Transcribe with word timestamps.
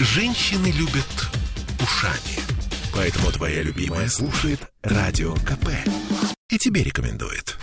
Женщины 0.00 0.68
любят 0.68 1.28
ушами. 1.78 2.40
Поэтому 2.94 3.30
твоя 3.32 3.62
любимая 3.62 4.08
слушает 4.08 4.60
Радио 4.82 5.34
КП. 5.34 5.68
И 6.48 6.56
тебе 6.56 6.82
рекомендует. 6.82 7.58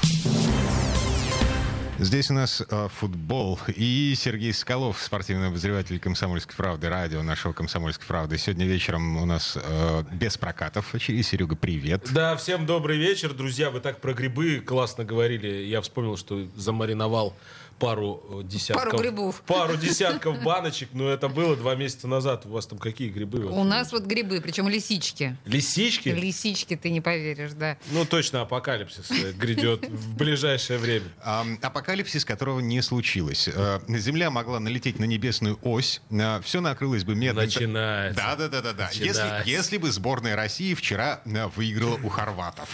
Здесь 1.98 2.30
у 2.30 2.36
нас 2.36 2.62
э, 2.62 2.88
футбол. 3.00 3.58
И 3.76 4.14
Сергей 4.16 4.54
Скалов, 4.54 5.02
спортивный 5.02 5.48
обозреватель 5.48 6.00
«Комсомольской 6.00 6.56
правды», 6.56 6.90
радио 6.90 7.24
нашего 7.24 7.54
«Комсомольской 7.54 8.06
правды». 8.06 8.38
Сегодня 8.38 8.68
вечером 8.68 9.18
у 9.18 9.26
нас 9.26 9.58
э, 9.60 10.04
без 10.12 10.38
прокатов. 10.38 10.94
И 10.94 11.24
Серега, 11.24 11.56
привет. 11.56 12.08
Да, 12.14 12.36
всем 12.36 12.68
добрый 12.68 13.00
вечер, 13.00 13.34
друзья. 13.34 13.72
Вы 13.72 13.80
так 13.80 14.00
про 14.00 14.14
грибы 14.14 14.60
классно 14.60 15.06
говорили. 15.06 15.48
Я 15.48 15.82
вспомнил, 15.82 16.18
что 16.18 16.48
замариновал 16.56 17.36
пару 17.80 18.24
э, 18.30 18.44
десятков... 18.44 18.86
Пару 18.86 18.98
грибов. 18.98 19.42
Пару 19.46 19.76
десятков 19.78 20.42
баночек, 20.44 20.90
но 20.94 21.10
это 21.10 21.30
было 21.30 21.56
два 21.56 21.76
месяца 21.76 22.08
назад. 22.08 22.46
У 22.46 22.50
вас 22.50 22.68
там 22.68 22.80
какие 22.80 23.10
грибы? 23.10 23.46
У 23.46 23.64
нас 23.64 23.92
вот 23.92 24.04
грибы, 24.04 24.42
причем 24.42 24.68
лисички. 24.68 25.38
Лисички? 25.46 26.10
Лисички, 26.10 26.76
ты 26.76 26.90
не 26.90 27.02
поверишь, 27.02 27.52
да. 27.54 27.78
Ну, 27.92 28.06
точно 28.06 28.42
апокалипсис 28.42 29.12
э, 29.12 29.32
грядет 29.34 29.88
в 29.88 30.16
ближайшее 30.16 30.80
время. 30.80 31.06
А, 31.30 31.46
апокалипсис, 31.62 32.24
которого 32.24 32.62
не 32.62 32.82
случилось. 32.82 33.50
А, 33.54 33.82
Земля 33.90 34.32
могла 34.32 34.60
налететь 34.60 34.98
на 34.98 35.04
небесную 35.04 35.60
ось, 35.62 36.02
а, 36.10 36.40
все 36.42 36.62
накрылось 36.62 37.04
бы 37.04 37.16
медным... 37.16 37.44
Начинается. 37.46 38.22
Да, 38.22 38.36
да, 38.36 38.48
да, 38.48 38.62
да, 38.62 38.74
да. 38.74 38.90
Если, 38.94 39.50
если 39.50 39.78
бы 39.78 39.92
сборная 39.92 40.36
России 40.36 40.74
вчера 40.74 41.22
выиграла 41.56 42.00
у 42.02 42.10
хорватов. 42.10 42.70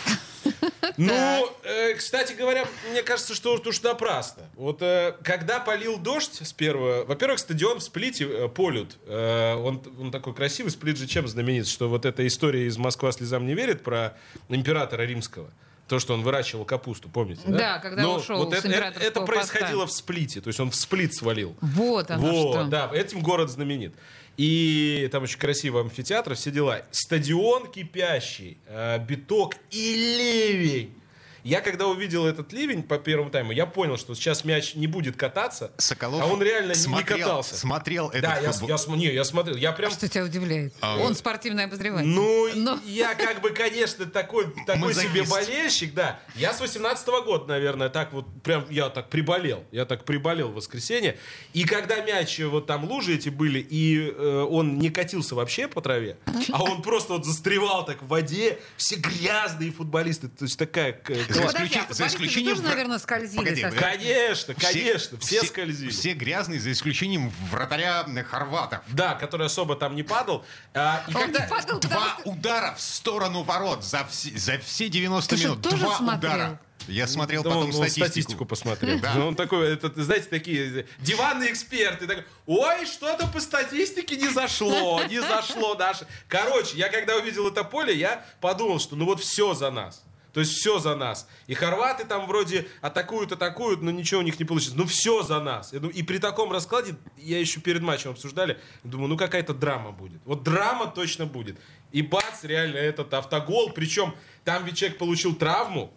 Ну, 0.97 1.49
э, 1.63 1.93
кстати 1.95 2.33
говоря, 2.33 2.65
мне 2.91 3.03
кажется, 3.03 3.35
что 3.35 3.53
уж 3.53 3.81
напрасно. 3.81 4.43
Вот 4.55 4.81
э, 4.81 5.15
когда 5.23 5.59
полил 5.59 5.97
дождь 5.97 6.39
с 6.41 6.53
первого... 6.53 7.05
Во-первых, 7.05 7.39
стадион 7.39 7.79
в 7.79 7.83
Сплите, 7.83 8.25
э, 8.25 8.49
Полют, 8.49 8.97
э, 9.05 9.55
он, 9.55 9.81
он 9.99 10.11
такой 10.11 10.33
красивый. 10.33 10.71
Сплит 10.71 10.97
же 10.97 11.07
чем 11.07 11.27
знаменит? 11.27 11.67
Что 11.67 11.89
вот 11.89 12.05
эта 12.05 12.25
история 12.27 12.67
из 12.67 12.77
«Москва 12.77 13.11
слезам 13.11 13.45
не 13.45 13.53
верит» 13.53 13.83
про 13.83 14.17
императора 14.49 15.03
римского. 15.03 15.49
То, 15.93 15.99
что 15.99 16.15
он 16.15 16.23
выращивал 16.23 16.65
капусту, 16.65 17.07
помните? 17.07 17.43
Да, 17.45 17.57
Да, 17.57 17.77
когда 17.77 18.01
Но 18.01 18.15
ушел 18.15 18.39
вот 18.39 18.51
это, 18.51 18.67
это, 18.67 18.99
это 18.99 19.19
поста. 19.19 19.25
происходило 19.27 19.85
в 19.85 19.91
Сплите. 19.91 20.41
То 20.41 20.47
есть 20.47 20.59
он 20.59 20.71
в 20.71 20.75
Сплит 20.75 21.13
свалил. 21.13 21.55
Вот 21.61 22.09
оно 22.09 22.31
Вот, 22.31 22.55
что. 22.55 22.63
да, 22.63 22.89
этим 22.91 23.21
город 23.21 23.51
знаменит. 23.51 23.93
И 24.35 25.07
там 25.11 25.21
очень 25.21 25.37
красивый 25.37 25.83
амфитеатр, 25.83 26.33
все 26.33 26.49
дела. 26.49 26.81
Стадион 26.89 27.71
кипящий, 27.71 28.57
э, 28.65 28.97
биток 29.05 29.53
и 29.69 29.93
ливень. 30.57 30.95
Я 31.43 31.59
когда 31.59 31.87
увидел 31.87 32.25
этот 32.25 32.53
ливень 32.53 32.83
по 32.83 32.97
первому 32.97 33.29
тайму, 33.29 33.51
я 33.51 33.65
понял, 33.65 33.97
что 33.97 34.15
сейчас 34.15 34.45
мяч 34.45 34.75
не 34.75 34.87
будет 34.87 35.17
кататься, 35.17 35.71
Соколов 35.77 36.21
а 36.21 36.25
он 36.25 36.41
реально 36.41 36.69
не 36.69 36.75
смотрел, 36.75 37.17
катался. 37.17 37.57
Смотрел 37.57 38.09
этот 38.09 38.21
да, 38.21 38.39
я, 38.39 38.51
футбол. 38.51 38.69
я, 38.69 38.77
см- 38.77 38.97
не, 38.97 39.13
я 39.13 39.23
смотрел, 39.25 39.57
я 39.57 39.73
прям... 39.73 39.91
Что 39.91 40.07
тебя 40.07 40.23
удивляет? 40.23 40.73
А, 40.79 40.97
Он 40.97 41.15
спортивный 41.15 41.65
обозреватель. 41.65 42.07
Ну, 42.07 42.47
Но- 42.55 42.79
я 42.85 43.13
как 43.15 43.41
бы, 43.41 43.49
конечно, 43.49 44.05
такой, 44.05 44.53
такой 44.65 44.93
себе 44.93 45.23
болельщик, 45.23 45.93
да. 45.93 46.19
Я 46.35 46.53
с 46.53 46.61
18 46.61 47.05
года, 47.25 47.45
наверное, 47.47 47.89
так 47.89 48.13
вот, 48.13 48.25
прям, 48.41 48.65
я 48.69 48.89
так 48.89 49.09
приболел. 49.09 49.65
Я 49.71 49.83
так 49.85 50.05
приболел 50.05 50.47
в 50.49 50.55
воскресенье. 50.55 51.17
И 51.53 51.65
когда 51.65 52.01
мяч, 52.01 52.39
вот 52.39 52.67
там 52.67 52.85
лужи 52.85 53.15
эти 53.15 53.27
были, 53.27 53.59
и 53.59 54.11
э, 54.15 54.47
он 54.49 54.79
не 54.79 54.89
катился 54.89 55.35
вообще 55.35 55.67
по 55.67 55.81
траве, 55.81 56.17
а 56.53 56.63
он 56.63 56.81
просто 56.81 57.13
вот 57.13 57.25
застревал 57.25 57.85
так 57.85 58.01
в 58.01 58.07
воде, 58.07 58.59
все 58.77 58.95
грязные 58.95 59.71
футболисты. 59.71 60.29
То 60.29 60.45
есть 60.45 60.57
такая... 60.57 60.93
За 61.33 61.41
исключи- 61.45 61.81
а 61.89 61.93
за 61.93 62.07
исключением 62.07 62.55
тоже, 62.57 62.67
наверное, 62.67 62.99
скользили. 62.99 63.37
Погоди. 63.37 63.61
Конечно, 63.79 64.53
конечно, 64.55 65.17
все, 65.19 65.39
все, 65.39 65.47
скользили. 65.47 65.89
Все 65.89 66.13
грязные, 66.13 66.59
за 66.59 66.71
исключением 66.71 67.31
вратаря 67.51 68.05
хорватов. 68.29 68.81
Да, 68.89 69.15
который 69.15 69.47
особо 69.47 69.75
там 69.75 69.95
не 69.95 70.03
падал. 70.03 70.45
А, 70.73 71.03
и 71.07 71.13
Он 71.15 71.21
когда... 71.23 71.39
не 71.45 71.49
падал, 71.49 71.79
потому 71.79 72.01
Два 72.01 72.17
что- 72.19 72.29
удара 72.29 72.75
в 72.77 72.81
сторону 72.81 73.43
ворот 73.43 73.83
за 73.83 74.05
все, 74.09 74.37
за 74.37 74.57
все 74.59 74.89
90 74.89 75.29
Ты 75.29 75.37
что, 75.37 75.47
минут. 75.49 75.61
тоже 75.61 75.77
Два 75.77 75.97
смотрел? 75.97 76.31
удара. 76.33 76.59
Я 76.89 77.07
смотрел 77.07 77.43
Да, 77.43 77.49
потом 77.51 77.63
он, 77.63 77.67
он 77.69 77.73
статистику. 77.75 78.05
статистику 78.05 78.45
посмотрел. 78.45 78.99
Да. 78.99 79.13
Ну, 79.15 79.27
Он 79.29 79.35
такой, 79.35 79.73
это, 79.73 79.89
знаете, 80.03 80.27
такие 80.29 80.85
диванные 80.99 81.49
эксперты. 81.53 82.07
такой, 82.07 82.25
Ой, 82.45 82.85
что-то 82.85 83.25
по 83.27 83.39
статистике 83.39 84.17
не 84.17 84.27
зашло, 84.27 85.01
не 85.05 85.21
зашло 85.21 85.75
наше. 85.75 86.05
Короче, 86.27 86.75
я 86.77 86.89
когда 86.89 87.15
увидел 87.15 87.47
это 87.47 87.63
поле, 87.63 87.95
я 87.95 88.25
подумал, 88.41 88.81
что 88.81 88.97
ну 88.97 89.05
вот 89.05 89.21
все 89.21 89.53
за 89.53 89.71
нас. 89.71 90.03
То 90.33 90.39
есть 90.39 90.53
все 90.53 90.79
за 90.79 90.95
нас. 90.95 91.27
И 91.45 91.53
хорваты 91.53 92.05
там 92.05 92.25
вроде 92.25 92.67
атакуют, 92.81 93.31
атакуют, 93.31 93.81
но 93.81 93.91
ничего 93.91 94.19
у 94.19 94.23
них 94.23 94.39
не 94.39 94.45
получится. 94.45 94.75
Ну 94.75 94.85
все 94.85 95.21
за 95.21 95.39
нас. 95.39 95.73
И 95.73 96.03
при 96.03 96.17
таком 96.17 96.51
раскладе, 96.51 96.95
я 97.17 97.39
еще 97.39 97.61
перед 97.61 97.83
матчем 97.83 98.09
обсуждали, 98.11 98.59
думаю, 98.83 99.09
ну 99.09 99.17
какая-то 99.17 99.53
драма 99.53 99.91
будет. 99.91 100.19
Вот 100.25 100.43
драма 100.43 100.87
точно 100.87 101.27
будет. 101.27 101.59
И 101.91 102.01
бац, 102.01 102.43
реально 102.43 102.77
этот 102.77 103.13
автогол. 103.13 103.71
Причем 103.73 104.15
там 104.43 104.65
человек 104.73 104.97
получил 104.97 105.35
травму, 105.35 105.93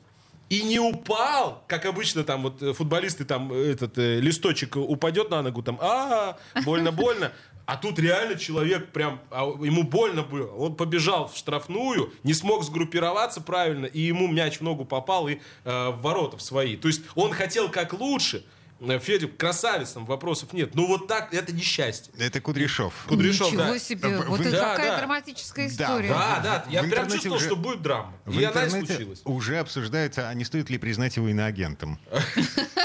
и 0.49 0.63
не 0.63 0.79
упал, 0.79 1.65
как 1.67 1.87
обычно 1.87 2.23
там 2.23 2.43
вот 2.45 2.63
э, 2.63 2.73
футболисты 2.73 3.25
там 3.25 3.53
э, 3.53 3.73
этот 3.73 3.99
э, 3.99 4.21
листочек 4.21 4.77
упадет 4.77 5.31
на 5.31 5.43
ногу 5.43 5.63
там, 5.63 5.79
а 5.81 6.37
больно 6.65 6.93
больно, 6.93 7.33
а 7.65 7.77
тут 7.77 7.99
реально 7.99 8.39
человек 8.39 8.93
прям 8.93 9.21
а 9.31 9.43
ему 9.45 9.83
больно 9.83 10.23
было, 10.23 10.53
он 10.53 10.77
побежал 10.77 11.29
в 11.29 11.37
штрафную, 11.37 12.13
не 12.23 12.33
смог 12.33 12.63
сгруппироваться 12.63 13.41
правильно 13.41 13.87
и 13.87 14.01
ему 14.01 14.29
мяч 14.29 14.59
в 14.59 14.61
ногу 14.63 14.85
попал 14.85 15.27
и 15.29 15.41
э, 15.65 15.89
в 15.91 16.01
ворота 16.01 16.37
в 16.37 16.43
свои, 16.43 16.77
то 16.77 16.89
есть 16.89 17.03
он 17.15 17.33
хотел 17.33 17.69
как 17.69 17.93
лучше. 17.93 18.45
Федя 19.01 19.27
красавец, 19.29 19.93
там 19.93 20.05
вопросов 20.05 20.53
нет. 20.53 20.75
Ну 20.75 20.87
вот 20.87 21.09
так, 21.09 21.33
это 21.33 21.53
несчастье. 21.55 22.13
Это 22.19 22.41
Кудряшов. 22.43 22.93
Кудряшов, 23.09 23.49
Ничего 23.53 23.63
да. 23.73 23.79
себе. 23.79 24.09
В- 24.19 24.27
Вот 24.29 24.39
в- 24.41 24.43
это 24.43 24.51
Да, 24.51 24.71
какая 24.75 24.91
да. 24.91 24.99
драматическая 24.99 25.69
Да, 25.69 25.73
история. 25.85 26.09
Да, 26.11 26.41
да, 26.43 26.65
я 26.69 26.83
В 26.83 26.91
прям 26.91 27.09
чувствовал, 27.11 27.37
уже- 27.37 27.47
что 27.47 27.57
будет 27.57 27.81
драма. 27.83 28.13
В 28.27 28.39
И 28.39 28.45
она 28.45 28.67
и 28.67 28.69
случилась. 28.71 29.23
уже 29.25 29.59
обсуждается, 29.59 30.29
а 30.29 30.35
не 30.35 30.45
стоит 30.45 30.69
ли 30.69 30.77
признать 30.79 31.17
его 31.17 31.29
иноагентом. 31.29 31.99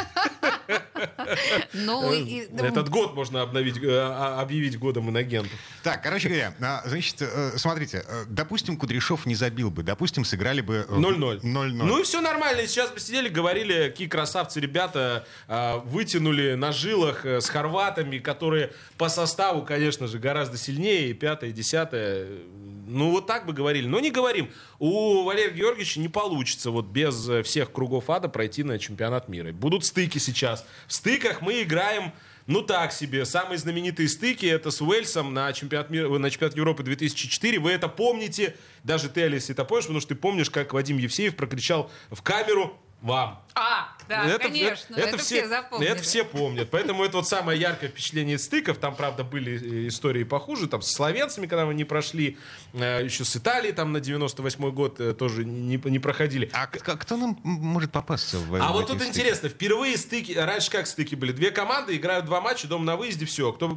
Ну, 1.73 2.11
Э, 2.13 2.47
Этот 2.67 2.89
год 2.89 3.15
можно 3.15 3.41
обновить, 3.41 3.77
э, 3.81 3.99
а- 3.99 4.41
объявить 4.41 4.77
годом 4.77 5.09
инагентов. 5.09 5.51
Так, 5.83 6.03
короче 6.03 6.27
говоря, 6.29 6.53
а, 6.61 6.81
значит, 6.85 7.21
э, 7.21 7.53
смотрите, 7.57 8.03
э, 8.07 8.23
допустим, 8.27 8.77
Кудряшов 8.77 9.25
не 9.25 9.35
забил 9.35 9.71
бы, 9.71 9.83
допустим, 9.83 10.25
сыграли 10.25 10.61
бы... 10.61 10.85
э, 10.87 10.93
0-0. 10.93 11.41
0-0. 11.41 11.69
Ну 11.73 11.99
и 11.99 12.03
все 12.03 12.21
нормально. 12.21 12.67
Сейчас 12.67 12.91
бы 12.91 12.99
сидели, 12.99 13.29
говорили, 13.29 13.89
какие 13.89 14.07
красавцы 14.07 14.59
ребята 14.59 15.25
вытянули 15.85 16.53
на 16.55 16.71
жилах 16.71 17.25
э, 17.25 17.41
с 17.41 17.49
хорватами, 17.49 18.19
которые 18.19 18.71
по 18.97 19.09
составу, 19.09 19.63
конечно 19.63 20.07
же, 20.07 20.19
гораздо 20.19 20.57
сильнее, 20.57 21.09
и 21.09 21.13
пятое, 21.13 21.49
и 21.49 21.53
десятое. 21.53 22.27
Ну 22.91 23.11
вот 23.11 23.25
так 23.25 23.45
бы 23.45 23.53
говорили. 23.53 23.87
Но 23.87 23.99
не 23.99 24.11
говорим. 24.11 24.49
У 24.79 25.23
Валерия 25.23 25.51
Георгиевича 25.51 25.99
не 25.99 26.09
получится 26.09 26.71
вот 26.71 26.85
без 26.87 27.27
э, 27.29 27.41
всех 27.43 27.71
кругов 27.71 28.09
ада 28.09 28.27
пройти 28.27 28.63
на 28.63 28.77
чемпионат 28.77 29.29
мира. 29.29 29.51
Будут 29.51 29.85
стыки 29.85 30.17
сейчас. 30.17 30.65
В 30.87 30.93
стыках 30.93 31.41
мы 31.41 31.61
играем 31.63 32.11
ну 32.47 32.61
так 32.61 32.91
себе. 32.91 33.25
Самые 33.25 33.57
знаменитые 33.57 34.09
стыки 34.09 34.45
это 34.45 34.71
с 34.71 34.81
Уэльсом 34.81 35.33
на 35.33 35.53
чемпионат, 35.53 35.89
мира, 35.89 36.09
на 36.09 36.29
чемпионат 36.29 36.55
Европы 36.57 36.83
2004. 36.83 37.59
Вы 37.59 37.71
это 37.71 37.87
помните. 37.87 38.55
Даже 38.83 39.09
ты, 39.09 39.23
Алис, 39.23 39.49
это 39.49 39.63
помнишь, 39.63 39.85
потому 39.85 40.01
что 40.01 40.09
ты 40.09 40.15
помнишь, 40.15 40.49
как 40.49 40.73
Вадим 40.73 40.97
Евсеев 40.97 41.35
прокричал 41.35 41.89
в 42.09 42.21
камеру 42.21 42.77
«Вам». 43.01 43.41
А, 43.53 43.89
да, 44.07 44.37
конечно. 44.37 44.95
Это, 44.95 45.17
все, 45.17 45.45
запомнили. 45.45 45.91
Это 45.91 46.01
все 46.03 46.23
помнят. 46.23 46.69
Поэтому 46.71 47.03
это 47.03 47.17
вот 47.17 47.27
самое 47.27 47.59
яркое 47.59 47.89
впечатление 47.89 48.37
из 48.37 48.45
стыков. 48.45 48.77
Там, 48.77 48.95
правда, 48.95 49.25
были 49.25 49.85
э, 49.85 49.87
истории 49.89 50.23
похуже. 50.23 50.67
Там 50.69 50.81
с 50.81 50.89
словенцами, 50.93 51.47
когда 51.47 51.65
мы 51.65 51.73
не 51.73 51.83
прошли. 51.83 52.37
э, 52.71 53.03
Еще 53.03 53.25
с 53.25 53.35
Италией 53.35 53.73
там 53.73 53.91
на 53.91 53.99
98 53.99 54.71
год 54.71 55.01
э, 55.01 55.13
тоже 55.13 55.43
не, 55.43 55.75
не 55.83 55.99
проходили. 55.99 56.49
А 56.53 56.65
к- 56.67 56.95
кто 56.95 57.17
нам 57.17 57.37
может 57.43 57.91
попасться 57.91 58.37
в 58.39 58.55
А 58.55 58.69
в 58.69 58.73
вот 58.73 58.87
тут 58.87 58.97
стыки? 58.97 59.09
интересно, 59.09 59.49
впервые 59.49 59.97
стыки, 59.97 60.31
раньше 60.31 60.71
как 60.71 60.87
стыки 60.87 61.15
были? 61.15 61.33
Две 61.33 61.51
команды 61.51 61.97
играют 61.97 62.25
два 62.25 62.39
матча, 62.39 62.67
дом 62.67 62.85
на 62.85 62.95
выезде, 62.95 63.25
все. 63.25 63.51
Кто 63.51 63.75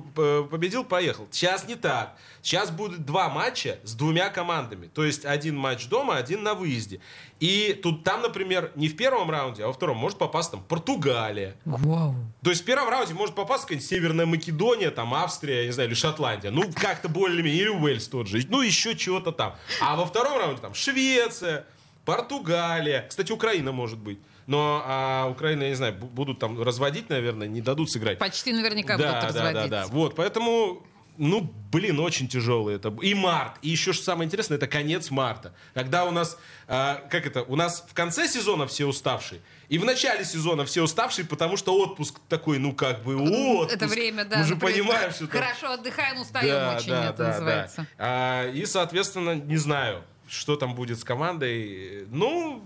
победил, 0.51 0.84
поехал. 0.84 1.27
Сейчас 1.33 1.67
не 1.67 1.75
так. 1.75 2.16
Сейчас 2.43 2.71
будет 2.71 3.04
два 3.04 3.28
матча 3.28 3.81
с 3.83 3.95
двумя 3.95 4.28
командами. 4.28 4.87
То 4.87 5.04
есть 5.04 5.25
один 5.25 5.57
матч 5.57 5.87
дома, 5.89 6.16
один 6.16 6.45
на 6.45 6.54
выезде. 6.54 7.01
И 7.41 7.78
тут 7.83 8.04
там, 8.04 8.22
например, 8.22 8.71
не 8.77 8.89
в 8.89 8.97
первом 8.97 9.14
раунде, 9.22 9.65
а 9.65 9.66
во 9.69 9.72
втором 9.72 9.97
может 9.97 10.19
попасть 10.19 10.51
там 10.51 10.63
Португалия. 10.63 11.55
Вау. 11.65 12.15
То 12.43 12.51
есть 12.51 12.63
в 12.63 12.65
первом 12.65 12.89
раунде 12.89 13.15
может 13.15 13.34
попасть 13.34 13.63
какая-нибудь 13.63 13.89
Северная 13.89 14.27
Македония, 14.27 14.91
там 14.91 15.15
Австрия, 15.15 15.61
я 15.61 15.66
не 15.66 15.72
знаю, 15.72 15.89
или 15.89 15.95
Шотландия. 15.95 16.51
Ну, 16.51 16.71
как-то 16.75 17.09
более-менее. 17.09 17.63
Или 17.63 17.69
Уэльс 17.69 18.09
тот 18.09 18.27
же. 18.27 18.45
Ну, 18.49 18.61
еще 18.61 18.97
чего-то 18.97 19.33
там. 19.33 19.55
А 19.81 19.97
во 19.97 20.05
втором 20.07 20.39
раунде 20.39 20.61
там 20.61 20.75
Швеция, 20.75 21.65
Португалия. 22.05 23.07
Кстати, 23.09 23.33
Украина 23.33 23.72
может 23.72 23.99
быть. 23.99 24.19
Но 24.47 24.83
а, 24.84 25.28
Украина, 25.31 25.63
я 25.63 25.69
не 25.71 25.75
знаю, 25.75 25.95
бу- 25.95 26.10
будут 26.10 26.39
там 26.39 26.60
разводить, 26.63 27.09
наверное, 27.09 27.49
не 27.49 27.63
дадут 27.63 27.91
сыграть. 27.91 28.19
Почти 28.19 28.53
наверняка 28.53 28.99
да, 28.99 29.07
будут 29.07 29.21
да, 29.21 29.27
разводить. 29.28 29.71
да, 29.71 29.84
да. 29.84 29.87
Вот, 29.87 30.15
поэтому 30.15 30.83
ну, 31.16 31.53
блин, 31.71 32.01
очень 32.01 32.28
тяжелый 32.28 32.77
это. 32.77 32.95
И 33.03 33.15
март. 33.15 33.57
И 33.63 33.71
еще 33.71 33.93
что 33.93 34.05
самое 34.05 34.27
интересное, 34.27 34.57
это 34.57 34.66
конец 34.66 35.11
марта. 35.11 35.55
Когда 35.75 36.05
у 36.05 36.11
нас, 36.11 36.39
э, 36.66 36.97
как 37.11 37.27
это, 37.27 37.43
у 37.43 37.57
нас 37.57 37.84
в 37.89 37.95
конце 37.95 38.28
сезона 38.28 38.66
все 38.66 38.87
уставшие, 38.87 39.41
и 39.69 39.78
в 39.78 39.84
начале 39.84 40.25
сезона 40.25 40.65
все 40.65 40.83
уставшие, 40.83 41.25
потому 41.25 41.57
что 41.57 41.77
отпуск 41.77 42.21
такой, 42.28 42.59
ну, 42.59 42.72
как 42.72 43.03
бы, 43.03 43.16
отпуск. 43.16 43.77
Это 43.77 43.87
время, 43.87 44.25
да. 44.25 44.39
Мы 44.39 44.45
же 44.45 44.57
понимаем, 44.57 45.11
что... 45.13 45.27
Хорошо 45.28 45.72
отдыхаем, 45.72 46.21
устаем 46.21 46.49
да, 46.49 46.77
очень, 46.77 46.91
да, 46.91 47.05
это 47.11 47.19
да, 47.19 47.28
называется. 47.28 47.77
Да. 47.77 47.87
А, 47.99 48.51
и, 48.51 48.67
соответственно, 48.67 49.34
не 49.34 49.57
знаю, 49.57 50.05
что 50.28 50.57
там 50.57 50.75
будет 50.75 50.99
с 50.99 51.05
командой. 51.05 52.07
Ну, 52.10 52.65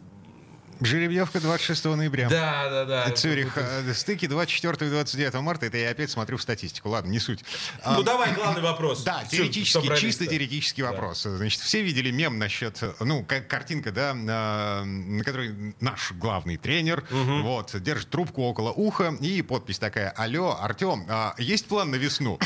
Жеребьевка 0.81 1.41
26 1.41 1.85
ноября. 1.85 2.29
Да, 2.29 2.69
да, 2.71 2.85
да. 2.85 3.11
Цюрих. 3.11 3.57
Э, 3.57 3.93
стыки 3.95 4.27
24 4.27 4.87
и 4.87 4.91
29 4.93 5.35
марта. 5.35 5.67
Это 5.67 5.77
я 5.77 5.91
опять 5.91 6.11
смотрю 6.11 6.37
в 6.37 6.43
статистику. 6.43 6.89
Ладно, 6.89 7.11
не 7.11 7.19
суть. 7.19 7.45
Ну, 7.85 8.03
давай 8.03 8.33
главный 8.35 8.63
вопрос. 8.63 9.03
Да, 9.03 9.25
теоретический, 9.25 9.97
чисто 9.97 10.27
теоретический 10.27 10.83
вопрос. 10.83 11.23
Значит, 11.23 11.61
все 11.61 11.83
видели 11.83 12.11
мем 12.11 12.39
насчет, 12.39 12.83
ну, 13.01 13.25
как 13.25 13.49
картинка, 13.49 13.93
да, 13.93 14.15
на 14.15 14.85
которой 15.25 15.75
наш 15.81 16.13
главный 16.13 16.57
тренер, 16.57 17.05
вот, 17.11 17.81
держит 17.81 18.11
трубку 18.11 18.43
около 18.43 18.71
уха 18.71 19.17
и 19.21 19.43
подпись 19.43 19.79
такая, 19.79 20.11
алло, 20.11 20.59
Артем, 20.61 21.07
а 21.09 21.35
есть 21.39 21.67
план 21.67 21.91
на 21.91 21.97
весну? 21.97 22.39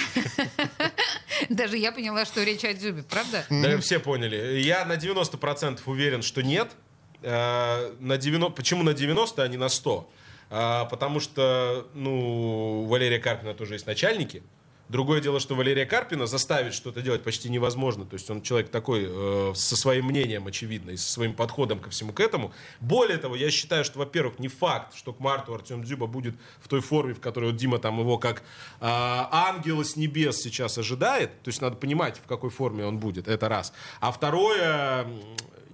Даже 1.49 1.77
я 1.77 1.93
поняла, 1.93 2.25
что 2.25 2.43
речь 2.43 2.65
о 2.65 2.73
Дзюбе, 2.73 3.03
правда? 3.03 3.45
Да, 3.51 3.79
все 3.79 3.99
поняли. 3.99 4.61
Я 4.61 4.85
на 4.85 4.95
90% 4.95 5.81
уверен, 5.87 6.23
что 6.23 6.43
нет. 6.43 6.71
Э, 7.23 7.95
на 8.01 8.17
90, 8.17 8.55
почему 8.55 8.83
на 8.83 8.95
90, 8.95 9.43
а 9.43 9.49
не 9.49 9.57
на 9.57 9.69
100? 9.69 10.11
А, 10.55 10.85
потому 10.85 11.19
что, 11.19 11.87
ну, 11.95 12.83
у 12.83 12.87
Валерия 12.87 13.19
Карпина 13.19 13.55
тоже 13.55 13.75
есть 13.75 13.87
начальники. 13.87 14.43
Другое 14.93 15.23
дело, 15.23 15.41
что 15.41 15.55
Валерия 15.55 15.87
Карпина 15.87 16.27
заставить 16.27 16.75
что-то 16.75 17.01
делать 17.01 17.23
почти 17.23 17.49
невозможно. 17.49 18.05
То 18.05 18.15
есть 18.15 18.29
он 18.29 18.43
человек 18.43 18.69
такой 18.69 19.07
э, 19.09 19.53
со 19.55 19.75
своим 19.75 20.05
мнением, 20.05 20.47
очевидно, 20.47 20.91
и 20.91 20.99
со 20.99 21.11
своим 21.11 21.33
подходом 21.33 21.79
ко 21.79 21.89
всему 21.89 22.13
к 22.13 22.21
этому. 22.21 22.53
Более 22.81 23.17
того, 23.17 23.35
я 23.35 23.51
считаю, 23.51 23.87
что, 23.87 24.01
во-первых, 24.01 24.39
не 24.39 24.49
факт, 24.49 24.95
что 24.95 25.15
к 25.15 25.21
марту 25.21 25.55
Артем 25.55 25.83
Дзюба 25.83 26.07
будет 26.07 26.35
в 26.61 26.69
той 26.69 26.83
форме, 26.83 27.15
в 27.15 27.21
которой 27.21 27.53
вот 27.53 27.57
Дима 27.57 27.79
там 27.79 27.99
его 28.01 28.19
как 28.19 28.41
э, 28.41 28.43
ангела 28.81 29.83
с 29.83 29.97
небес 29.97 30.43
сейчас 30.43 30.77
ожидает. 30.77 31.43
То 31.43 31.49
есть 31.49 31.63
надо 31.63 31.77
понимать, 31.77 32.19
в 32.19 32.27
какой 32.27 32.51
форме 32.51 32.85
он 32.85 32.99
будет. 32.99 33.29
Это 33.29 33.49
раз. 33.49 33.73
А 34.01 34.13
второе, 34.13 35.07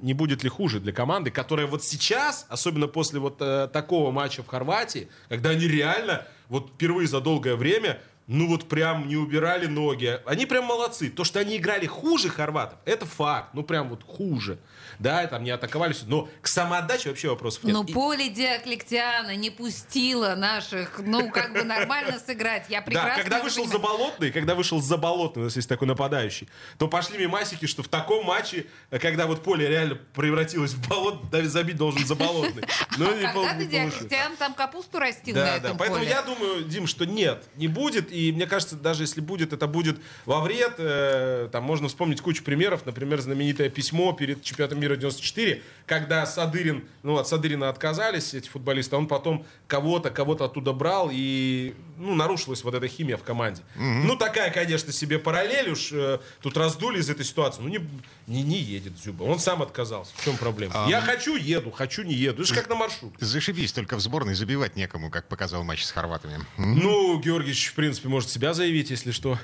не 0.02 0.14
будет 0.14 0.42
ли 0.42 0.48
хуже 0.48 0.80
для 0.80 0.92
команды, 0.92 1.30
которая 1.30 1.66
вот 1.66 1.84
сейчас, 1.84 2.46
особенно 2.48 2.88
после 2.88 3.20
вот 3.20 3.36
э, 3.40 3.68
такого 3.72 4.10
матча 4.10 4.42
в 4.42 4.46
Хорватии, 4.46 5.08
когда 5.28 5.50
они 5.50 5.66
реально 5.66 6.26
вот 6.48 6.70
впервые 6.74 7.08
за 7.08 7.20
долгое 7.20 7.56
время 7.56 8.00
ну 8.28 8.46
вот 8.46 8.68
прям 8.68 9.08
не 9.08 9.16
убирали 9.16 9.66
ноги. 9.66 10.20
Они 10.26 10.44
прям 10.44 10.66
молодцы. 10.66 11.08
То, 11.08 11.24
что 11.24 11.40
они 11.40 11.56
играли 11.56 11.86
хуже 11.86 12.28
хорватов, 12.28 12.78
это 12.84 13.06
факт. 13.06 13.54
Ну 13.54 13.62
прям 13.62 13.88
вот 13.88 14.04
хуже 14.04 14.58
да, 14.98 15.26
там 15.26 15.44
не 15.44 15.50
атаковали, 15.50 15.94
но 16.06 16.28
к 16.42 16.48
самоотдаче 16.48 17.10
вообще 17.10 17.28
вопросов 17.28 17.64
нет. 17.64 17.72
Но 17.72 17.84
поле 17.84 18.28
Диоклетиана 18.28 19.36
не 19.36 19.50
пустило 19.50 20.34
наших, 20.34 20.98
ну, 20.98 21.30
как 21.30 21.52
бы 21.52 21.62
нормально 21.62 22.18
сыграть. 22.18 22.66
Я 22.68 22.82
прекрасно 22.82 23.16
Да, 23.16 23.22
когда 23.22 23.42
вышел 23.42 23.66
Заболотный, 23.66 24.30
когда 24.32 24.54
вышел 24.54 24.80
Заболотный, 24.80 25.42
у 25.42 25.44
нас 25.46 25.56
есть 25.56 25.68
такой 25.68 25.86
нападающий, 25.86 26.48
то 26.78 26.88
пошли 26.88 27.18
мимасики, 27.18 27.66
что 27.66 27.82
в 27.82 27.88
таком 27.88 28.24
матче, 28.24 28.66
когда 28.90 29.26
вот 29.26 29.42
поле 29.42 29.68
реально 29.68 29.96
превратилось 30.14 30.72
в 30.72 30.88
болото, 30.88 31.26
Давид 31.30 31.50
забить 31.50 31.76
должен 31.76 32.04
Заболотный. 32.06 32.64
Но 32.98 33.06
а 33.06 33.12
когда-то 33.12 33.64
Диоклетиан 33.64 34.36
там 34.36 34.54
капусту 34.54 34.98
растил 34.98 35.34
да, 35.34 35.44
на 35.44 35.56
этом 35.56 35.72
да. 35.72 35.78
Поэтому 35.78 36.04
я 36.04 36.22
думаю, 36.22 36.64
Дим, 36.64 36.86
что 36.86 37.06
нет, 37.06 37.44
не 37.56 37.68
будет. 37.68 38.10
И 38.18 38.32
мне 38.32 38.46
кажется, 38.46 38.74
даже 38.74 39.04
если 39.04 39.20
будет, 39.20 39.52
это 39.52 39.68
будет 39.68 40.00
во 40.26 40.40
вред. 40.40 40.74
Э, 40.78 41.48
там 41.52 41.62
можно 41.62 41.86
вспомнить 41.86 42.20
кучу 42.20 42.42
примеров. 42.42 42.84
Например, 42.84 43.20
знаменитое 43.20 43.68
письмо 43.68 44.12
перед 44.12 44.42
чемпионатом 44.42 44.80
мира 44.80 44.88
мира 44.88 44.96
94, 44.96 45.62
когда 45.86 46.24
Садырин, 46.26 46.84
ну, 47.02 47.18
от 47.18 47.28
Садырина 47.28 47.68
отказались 47.68 48.34
эти 48.34 48.48
футболисты, 48.48 48.96
он 48.96 49.06
потом 49.06 49.44
кого-то, 49.66 50.10
кого-то 50.10 50.46
оттуда 50.46 50.72
брал, 50.72 51.10
и, 51.12 51.74
ну, 51.98 52.14
нарушилась 52.14 52.64
вот 52.64 52.74
эта 52.74 52.88
химия 52.88 53.16
в 53.16 53.22
команде. 53.22 53.62
Mm-hmm. 53.76 54.02
Ну, 54.04 54.16
такая, 54.16 54.50
конечно, 54.50 54.92
себе 54.92 55.18
параллель 55.18 55.70
уж, 55.70 55.90
э, 55.92 56.20
тут 56.40 56.56
раздули 56.56 57.00
из 57.00 57.10
этой 57.10 57.24
ситуации. 57.24 57.60
Ну, 57.60 57.68
не, 57.68 57.80
не, 58.26 58.42
не 58.42 58.58
едет 58.58 58.98
Зюба, 58.98 59.24
он 59.24 59.38
сам 59.38 59.62
отказался. 59.62 60.12
В 60.16 60.24
чем 60.24 60.36
проблема? 60.36 60.72
А... 60.74 60.88
Я 60.88 61.00
хочу, 61.00 61.36
еду, 61.36 61.70
хочу, 61.70 62.02
не 62.02 62.14
еду. 62.14 62.42
Это 62.42 62.48
же 62.48 62.54
как 62.54 62.68
на 62.68 62.76
маршрут. 62.76 63.14
Зашибись, 63.18 63.72
только 63.72 63.96
в 63.96 64.00
сборной 64.00 64.34
забивать 64.34 64.76
некому, 64.76 65.10
как 65.10 65.28
показал 65.28 65.64
матч 65.64 65.84
с 65.84 65.90
хорватами. 65.90 66.38
Mm-hmm. 66.56 66.64
Ну, 66.82 67.20
Георгиевич, 67.20 67.68
в 67.68 67.74
принципе, 67.74 68.08
может 68.08 68.30
себя 68.30 68.54
заявить, 68.54 68.90
если 68.90 69.10
что. 69.10 69.38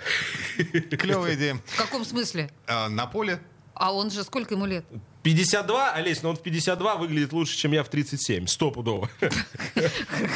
Клевая 0.90 1.34
идея. 1.34 1.60
В 1.66 1.76
каком 1.76 2.04
смысле? 2.04 2.50
А, 2.66 2.88
на 2.88 3.06
поле. 3.06 3.40
А 3.74 3.92
он 3.92 4.10
же 4.10 4.22
сколько 4.24 4.54
ему 4.54 4.66
лет? 4.66 4.84
52, 5.22 5.92
Олесь, 5.92 6.22
но 6.22 6.30
он 6.30 6.36
в 6.36 6.42
52 6.42 6.96
выглядит 6.96 7.32
лучше, 7.32 7.56
чем 7.56 7.72
я 7.72 7.82
в 7.82 7.88
37. 7.88 8.46
Стопудово. 8.46 9.08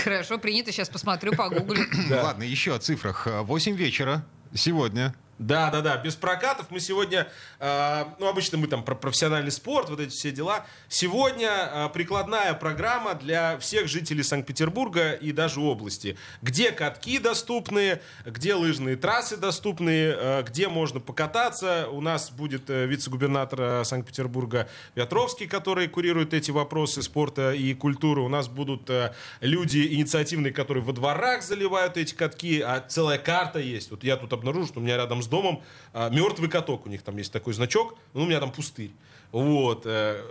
Хорошо, 0.03 0.39
принято. 0.39 0.73
Сейчас 0.73 0.89
посмотрю, 0.89 1.35
погуглю. 1.37 1.85
Ладно, 2.11 2.43
еще 2.43 2.75
о 2.75 2.79
цифрах. 2.79 3.27
8 3.27 3.77
вечера 3.77 4.25
сегодня 4.55 5.15
да, 5.39 5.71
да, 5.71 5.81
да, 5.81 5.97
без 5.97 6.17
прокатов. 6.17 6.67
Мы 6.71 6.81
сегодня, 6.81 7.29
э, 7.61 8.05
ну, 8.19 8.27
обычно 8.29 8.59
мы 8.59 8.67
там 8.67 8.83
про 8.83 8.95
профессиональный 8.95 9.53
спорт, 9.53 9.89
вот 9.89 10.01
эти 10.01 10.11
все 10.11 10.33
дела. 10.33 10.67
Сегодня 10.89 11.49
э, 11.51 11.89
прикладная 11.93 12.55
программа 12.55 13.15
для 13.15 13.57
всех 13.59 13.89
жителей 13.89 14.25
Санкт-Петербурга 14.25 15.13
и 15.13 15.31
даже 15.33 15.61
области. 15.61 16.17
Где 16.43 16.73
катки 16.73 17.19
доступны, 17.19 18.01
где 18.27 18.55
лыжные 18.55 18.97
трассы 18.97 19.37
доступны, 19.37 19.91
э, 19.91 20.43
где 20.43 20.69
можно 20.69 20.99
покататься. 20.99 21.89
У 21.91 22.01
нас 22.01 22.31
будет 22.33 22.69
э, 22.69 22.87
вице-губернатор 22.87 23.85
Санкт-Петербурга 23.85 24.69
Ветровский, 24.97 25.47
который 25.47 25.87
курирует 25.87 26.35
эти 26.35 26.51
вопросы 26.51 27.03
спорта 27.03 27.53
и 27.53 27.75
культуры. 27.75 28.23
У 28.23 28.29
нас 28.29 28.49
будут 28.49 28.91
э, 28.91 29.15
люди 29.41 29.87
инициативные, 29.95 30.53
которые 30.53 30.83
во 30.83 30.93
дворах 30.93 31.43
заливают 31.43 31.97
эти 31.97 32.15
катки, 32.15 32.61
а 32.61 32.81
целая 32.81 33.19
карта 33.19 33.61
есть. 33.61 33.93
Вот 33.93 34.03
я 34.03 34.17
тут 34.17 34.33
обнаружил, 34.33 34.67
что 34.67 34.81
у 34.81 34.83
меня 34.83 34.97
рядом 34.97 35.23
с 35.23 35.28
домом 35.29 35.63
а, 35.93 36.11
мертвый 36.11 36.49
каток. 36.49 36.87
У 36.87 36.89
них 36.89 37.03
там 37.03 37.17
есть 37.17 37.33
такой 37.33 37.55
значок, 37.55 37.97
ну, 38.15 38.23
у 38.23 38.27
меня 38.27 38.41
там 38.41 38.51
пустырь. 38.51 38.93
Вот. 39.33 39.83
Э, 39.85 40.23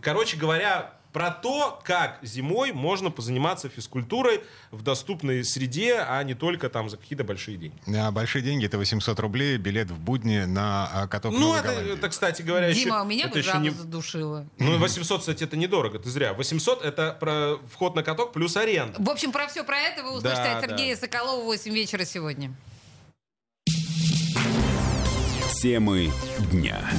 короче 0.00 0.36
говоря, 0.36 0.92
про 1.12 1.30
то, 1.30 1.80
как 1.84 2.18
зимой 2.22 2.72
можно 2.72 3.10
позаниматься 3.10 3.68
физкультурой 3.68 4.42
в 4.70 4.82
доступной 4.82 5.44
среде, 5.44 5.98
а 6.08 6.22
не 6.22 6.34
только 6.34 6.70
там 6.70 6.88
за 6.88 6.96
какие-то 6.96 7.22
большие 7.22 7.58
деньги. 7.58 7.76
А 7.94 8.10
большие 8.10 8.42
деньги 8.42 8.66
это 8.66 8.78
800 8.78 9.20
рублей, 9.20 9.58
билет 9.58 9.90
в 9.90 9.98
будни 9.98 10.44
на 10.44 10.88
а, 10.92 11.06
каток 11.08 11.32
Ну, 11.32 11.54
это, 11.54 11.70
это, 11.70 12.08
кстати 12.08 12.42
говоря, 12.42 12.72
Дима, 12.72 12.96
еще... 12.96 13.02
у 13.02 13.04
меня 13.04 13.24
это 13.26 13.34
бы 13.34 13.38
еще 13.38 13.58
не... 13.58 13.70
задушила. 13.70 14.46
Ну, 14.58 14.78
800, 14.78 15.20
кстати, 15.20 15.44
это 15.44 15.56
недорого, 15.56 15.98
ты 15.98 16.08
зря. 16.08 16.32
800 16.32 16.82
это 16.82 17.16
про 17.20 17.56
вход 17.70 17.94
на 17.94 18.02
каток 18.02 18.32
плюс 18.32 18.56
аренда. 18.56 18.96
В 18.98 19.10
общем, 19.10 19.32
про 19.32 19.46
все 19.48 19.64
про 19.64 19.78
это 19.78 20.02
вы 20.02 20.16
услышите 20.16 20.42
да, 20.42 20.58
от 20.58 20.64
Сергея 20.64 20.96
да. 20.96 21.00
Соколова 21.02 21.42
в 21.42 21.44
8 21.44 21.72
вечера 21.72 22.04
сегодня. 22.04 22.54
Темы 25.62 26.10
дня. 26.50 26.90